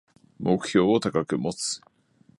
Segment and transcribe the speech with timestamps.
[0.39, 1.79] 目標を高く持つ